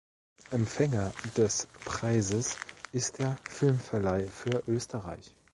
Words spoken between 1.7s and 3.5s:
Preises ist der